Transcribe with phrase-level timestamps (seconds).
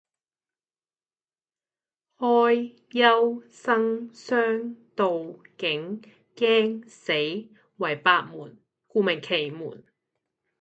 [2.17, 6.01] 開、休、生、傷、杜、景、
[6.35, 9.83] 驚、死為八門故名「奇門」